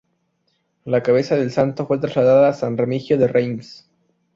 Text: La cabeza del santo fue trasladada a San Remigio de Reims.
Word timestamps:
La 0.83 1.03
cabeza 1.03 1.35
del 1.35 1.51
santo 1.51 1.85
fue 1.85 1.99
trasladada 1.99 2.49
a 2.49 2.53
San 2.53 2.75
Remigio 2.75 3.19
de 3.19 3.27
Reims. 3.27 3.87